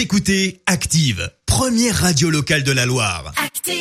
[0.00, 3.34] Vous écoutez Active, première radio locale de la Loire.
[3.36, 3.76] Active.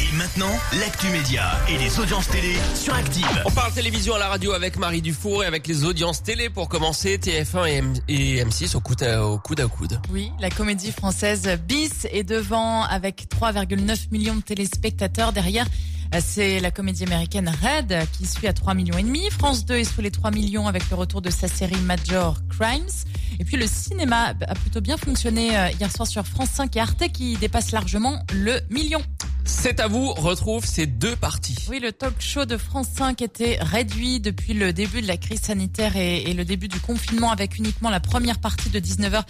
[0.00, 0.50] Et maintenant,
[0.80, 3.24] l'actu média et les audiences télé sur Active.
[3.44, 6.68] On parle télévision à la radio avec Marie Dufour et avec les audiences télé pour
[6.68, 10.00] commencer TF1 et, M- et M6 au coude à, au coude à coude.
[10.10, 15.32] Oui, la comédie française Bis est devant avec 3,9 millions de téléspectateurs.
[15.32, 15.66] Derrière,
[16.20, 19.28] c'est la comédie américaine Red qui suit à 3 millions et demi.
[19.30, 22.86] France 2 est sous les 3 millions avec le retour de sa série Major Crimes.
[23.40, 26.80] Et puis le cinéma a plutôt bien fonctionné euh, hier soir sur France 5 et
[26.80, 29.00] Arte qui dépasse largement le million.
[29.46, 31.56] C'est à vous, retrouve ces deux parties.
[31.70, 35.40] Oui, le talk show de France 5 était réduit depuis le début de la crise
[35.42, 39.22] sanitaire et, et le début du confinement avec uniquement la première partie de 19h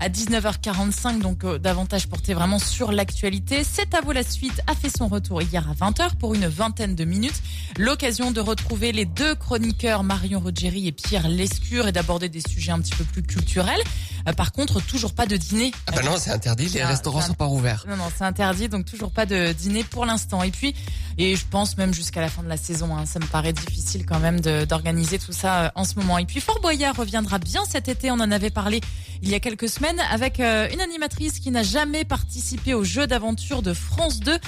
[0.00, 3.62] à 19h45, donc euh, davantage porté vraiment sur l'actualité.
[3.64, 6.94] C'est à vous la suite a fait son retour hier à 20h pour une vingtaine
[6.94, 7.40] de minutes.
[7.78, 12.72] L'occasion de retrouver les deux chroniqueurs Marion Rogeri et Pierre Lescure et d'aborder des sujets
[12.72, 13.80] un petit peu plus culturels.
[14.28, 15.72] Euh, par contre, toujours pas de dîner.
[15.86, 17.84] Ah bah non, c'est interdit, les Ah, restaurants c'est sont pas ouverts.
[17.88, 20.42] Non, non, c'est interdit, donc toujours pas de dîner pour l'instant.
[20.42, 20.74] Et puis,
[21.18, 24.04] et je pense même jusqu'à la fin de la saison, hein, ça me paraît difficile
[24.06, 26.18] quand même d'organiser tout ça euh, en ce moment.
[26.18, 28.80] Et puis, Fort Boyard reviendra bien cet été, on en avait parlé
[29.22, 33.06] il y a quelques semaines, avec euh, une animatrice qui n'a jamais participé au jeu
[33.06, 34.38] d'aventure de France 2, euh,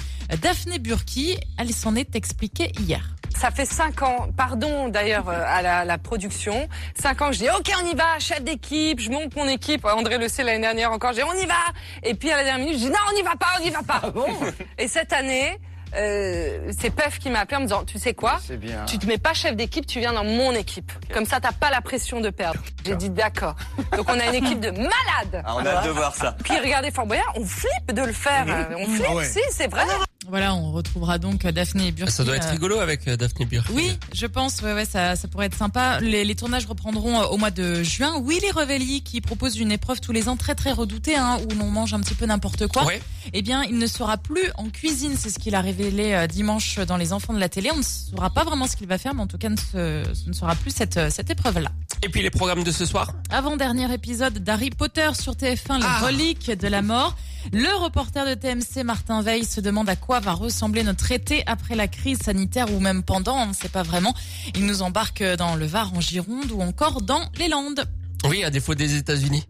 [0.43, 1.37] Daphné Burki.
[1.59, 3.15] Elle s'en est expliquée hier.
[3.39, 6.69] Ça fait cinq ans, pardon d'ailleurs euh, à la, la production,
[6.99, 9.85] cinq ans que je dis ok on y va, chef d'équipe, je monte mon équipe,
[9.85, 11.55] André le sait l'année dernière encore, dis on y va,
[12.03, 13.71] et puis à la dernière minute je dis non on n'y va pas, on n'y
[13.71, 14.01] va pas.
[14.79, 15.59] et cette année,
[15.95, 18.85] euh, c'est Pef qui m'a appelé en me disant tu sais quoi, C'est bien.
[18.87, 21.71] tu te mets pas chef d'équipe, tu viens dans mon équipe, comme ça t'as pas
[21.71, 22.61] la pression de perdre.
[22.87, 23.57] J'ai dit d'accord.
[23.97, 25.43] Donc on a une équipe de malades.
[25.45, 26.35] Ah, on a hâte de voir ça.
[26.45, 28.47] Puis regardez Fort Boyard, on flippe de le faire,
[28.79, 29.83] on flippe, si c'est vrai.
[30.29, 32.13] Voilà, on retrouvera donc Daphné Burki.
[32.13, 33.73] Ça doit être euh, rigolo avec euh, Daphné Burki.
[33.73, 36.01] Oui, je pense, ouais, ouais, ça, ça pourrait être sympa.
[36.01, 38.23] Les, les tournages reprendront euh, au mois de juin.
[38.25, 41.71] Willy Revelli, qui propose une épreuve tous les ans très très redoutée, hein, où l'on
[41.71, 42.85] mange un petit peu n'importe quoi.
[42.85, 43.01] Ouais.
[43.33, 45.15] Eh bien, il ne sera plus en cuisine.
[45.19, 47.71] C'est ce qu'il a révélé dimanche dans Les Enfants de la télé.
[47.73, 50.29] On ne saura pas vraiment ce qu'il va faire, mais en tout cas, ce, ce
[50.29, 51.71] ne sera plus cette, cette épreuve-là.
[52.03, 56.01] Et puis les programmes de ce soir Avant-dernier épisode d'Harry Potter sur TF1, les Ah.
[56.07, 57.17] reliques de la mort.
[57.53, 61.75] Le reporter de TMC, Martin Veil, se demande à quoi va ressembler notre été après
[61.75, 64.15] la crise sanitaire ou même pendant, on ne sait pas vraiment.
[64.55, 67.85] Il nous embarque dans le Var, en Gironde ou encore dans les Landes.
[68.29, 69.45] Oui, à défaut des États-Unis.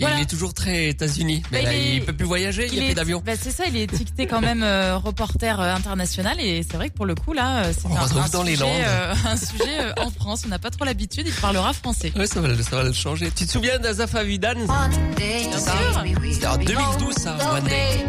[0.00, 0.16] Voilà.
[0.18, 2.72] Il est toujours très États-Unis, mais Bah, là, il est- il peut plus voyager, il
[2.72, 3.22] n'y a est- plus d'avion.
[3.24, 6.88] bah, c'est ça, il est étiqueté quand même euh, reporter euh, international et c'est vrai
[6.88, 10.10] que pour le coup là, euh, c'est un, dans sujet, euh, un sujet euh, en
[10.10, 10.42] France.
[10.46, 12.12] On n'a pas trop l'habitude, il parlera français.
[12.16, 13.30] Ouais, ça va, le- ça va le changer.
[13.30, 16.04] Tu te souviens d'Azaf Avidan Bien sûr.
[16.32, 18.04] C'était en 2012, ça, One Day.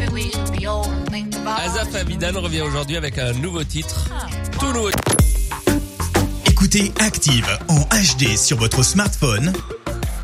[1.46, 4.08] Azaf Avidan revient aujourd'hui avec un nouveau titre.
[4.58, 4.90] Tout nouveau.
[6.46, 9.52] Écoutez Active en HD sur votre smartphone,